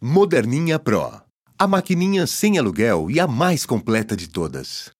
Moderninha 0.00 0.78
Pro. 0.78 1.20
A 1.58 1.66
maquininha 1.66 2.24
sem 2.24 2.56
aluguel 2.56 3.10
e 3.10 3.18
a 3.18 3.26
mais 3.26 3.66
completa 3.66 4.16
de 4.16 4.28
todas. 4.28 4.92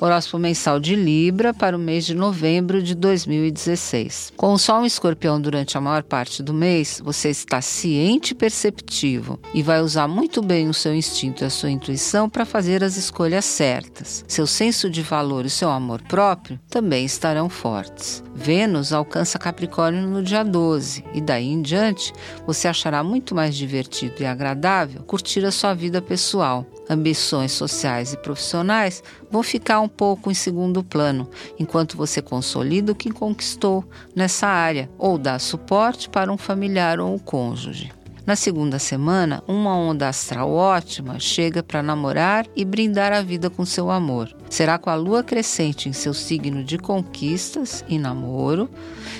Horóscopo 0.00 0.38
mensal 0.38 0.80
de 0.80 0.94
Libra 0.94 1.54
para 1.54 1.76
o 1.76 1.78
mês 1.78 2.04
de 2.04 2.14
novembro 2.14 2.82
de 2.82 2.94
2016. 2.94 4.32
Com 4.36 4.52
o 4.52 4.58
Sol 4.58 4.82
em 4.82 4.86
Escorpião 4.86 5.40
durante 5.40 5.76
a 5.76 5.80
maior 5.80 6.02
parte 6.02 6.42
do 6.42 6.52
mês, 6.52 7.00
você 7.04 7.30
está 7.30 7.60
ciente 7.60 8.32
e 8.32 8.34
perceptivo 8.34 9.38
e 9.52 9.62
vai 9.62 9.80
usar 9.80 10.08
muito 10.08 10.42
bem 10.42 10.68
o 10.68 10.74
seu 10.74 10.94
instinto 10.94 11.42
e 11.42 11.46
a 11.46 11.50
sua 11.50 11.70
intuição 11.70 12.28
para 12.28 12.44
fazer 12.44 12.82
as 12.82 12.96
escolhas 12.96 13.44
certas. 13.44 14.24
Seu 14.26 14.46
senso 14.46 14.90
de 14.90 15.02
valor 15.02 15.46
e 15.46 15.50
seu 15.50 15.70
amor 15.70 16.02
próprio 16.02 16.58
também 16.68 17.04
estarão 17.04 17.48
fortes. 17.48 18.22
Vênus 18.34 18.92
alcança 18.92 19.38
Capricórnio 19.38 20.06
no 20.06 20.22
dia 20.22 20.44
12 20.44 21.04
e 21.14 21.20
daí 21.20 21.46
em 21.46 21.62
diante 21.62 22.12
você 22.46 22.68
achará 22.68 23.04
muito 23.04 23.34
mais 23.34 23.56
divertido 23.56 24.16
e 24.20 24.26
agradável 24.26 25.02
curtir 25.02 25.44
a 25.44 25.50
sua 25.50 25.72
vida 25.72 26.02
pessoal 26.02 26.66
ambições 26.88 27.52
sociais 27.52 28.12
e 28.12 28.16
profissionais 28.16 29.02
vão 29.30 29.42
ficar 29.42 29.80
um 29.84 29.88
pouco 29.88 30.30
em 30.30 30.34
segundo 30.34 30.82
plano, 30.82 31.28
enquanto 31.58 31.96
você 31.96 32.20
consolida 32.20 32.92
o 32.92 32.94
que 32.94 33.10
conquistou 33.10 33.84
nessa 34.14 34.46
área 34.46 34.90
ou 34.98 35.16
dá 35.16 35.38
suporte 35.38 36.08
para 36.08 36.32
um 36.32 36.38
familiar 36.38 36.98
ou 37.00 37.14
um 37.14 37.18
cônjuge. 37.18 37.92
Na 38.26 38.36
segunda 38.36 38.78
semana, 38.78 39.44
uma 39.46 39.76
onda 39.76 40.08
astral 40.08 40.50
ótima 40.50 41.20
chega 41.20 41.62
para 41.62 41.82
namorar 41.82 42.46
e 42.56 42.64
brindar 42.64 43.12
a 43.12 43.20
vida 43.20 43.50
com 43.50 43.66
seu 43.66 43.90
amor. 43.90 44.34
Será 44.48 44.78
com 44.78 44.88
a 44.88 44.94
lua 44.94 45.22
crescente 45.22 45.90
em 45.90 45.92
seu 45.92 46.14
signo 46.14 46.64
de 46.64 46.78
conquistas 46.78 47.84
e 47.86 47.98
namoro 47.98 48.70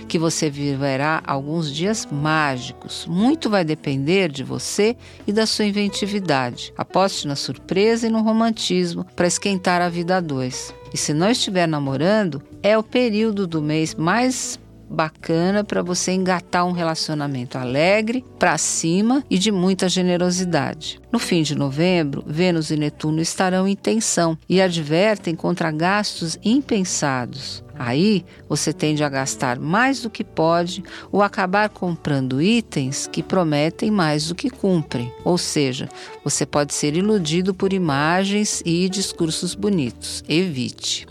que 0.09 0.19
você 0.19 0.49
viverá 0.49 1.23
alguns 1.27 1.71
dias 1.71 2.09
mágicos. 2.11 3.05
Muito 3.07 3.51
vai 3.51 3.63
depender 3.63 4.31
de 4.33 4.43
você 4.43 4.97
e 5.27 5.33
da 5.33 5.45
sua 5.45 5.67
inventividade. 5.67 6.73
Aposte 6.75 7.29
na 7.29 7.37
surpresa 7.37 8.07
e 8.07 8.11
no 8.11 8.23
romantismo 8.23 9.05
para 9.15 9.27
esquentar 9.27 9.83
a 9.83 9.91
vida 9.91 10.17
a 10.17 10.21
dois. 10.21 10.75
E 10.95 10.97
se 10.97 11.13
não 11.13 11.29
estiver 11.29 11.69
namorando, 11.69 12.43
é 12.63 12.79
o 12.79 12.83
período 12.83 13.47
do 13.47 13.61
mês 13.61 13.95
mais 13.95 14.59
bacana 14.89 15.65
para 15.65 15.83
você 15.83 16.13
engatar 16.13 16.67
um 16.67 16.73
relacionamento 16.73 17.59
alegre, 17.59 18.25
para 18.39 18.59
cima 18.59 19.25
e 19.29 19.39
de 19.39 19.51
muita 19.51 19.89
generosidade. 19.89 21.01
No 21.13 21.19
fim 21.19 21.43
de 21.43 21.55
novembro, 21.55 22.25
Vênus 22.27 22.71
e 22.71 22.77
Netuno 22.77 23.21
estarão 23.21 23.69
em 23.69 23.77
tensão 23.77 24.37
e 24.49 24.61
advertem 24.61 25.35
contra 25.35 25.71
gastos 25.71 26.39
impensados. 26.45 27.65
Aí 27.77 28.25
você 28.49 28.73
tende 28.73 29.03
a 29.03 29.09
gastar 29.09 29.59
mais 29.59 30.01
do 30.01 30.11
que 30.11 30.23
pode 30.23 30.83
ou 31.11 31.23
acabar 31.23 31.69
comprando 31.69 32.41
itens 32.41 33.09
que 33.11 33.23
prometem 33.23 33.91
mais 33.91 34.29
do 34.29 34.35
que 34.35 34.49
cumprem. 34.49 35.13
Ou 35.25 35.37
seja, 35.37 35.89
você 36.23 36.47
pode 36.47 36.73
ser 36.73 36.97
iludido 36.97 37.53
por 37.53 37.73
imagens 37.73 38.63
e 38.65 38.89
discursos 38.89 39.55
bonitos. 39.55 40.23
Evite. 40.29 41.07